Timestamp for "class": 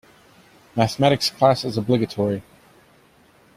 1.29-1.63